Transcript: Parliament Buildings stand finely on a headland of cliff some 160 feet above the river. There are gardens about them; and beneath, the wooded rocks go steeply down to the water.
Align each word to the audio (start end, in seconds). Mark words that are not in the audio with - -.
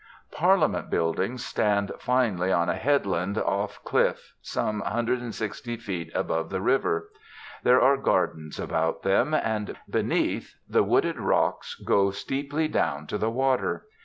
Parliament 0.31 0.89
Buildings 0.89 1.45
stand 1.45 1.91
finely 1.99 2.51
on 2.51 2.69
a 2.69 2.73
headland 2.75 3.37
of 3.37 3.83
cliff 3.83 4.33
some 4.41 4.79
160 4.79 5.77
feet 5.77 6.11
above 6.15 6.49
the 6.49 6.59
river. 6.59 7.11
There 7.61 7.79
are 7.79 7.97
gardens 7.97 8.59
about 8.59 9.03
them; 9.03 9.35
and 9.35 9.77
beneath, 9.87 10.55
the 10.67 10.81
wooded 10.81 11.19
rocks 11.19 11.75
go 11.75 12.09
steeply 12.09 12.67
down 12.67 13.05
to 13.05 13.19
the 13.19 13.29
water. 13.29 13.85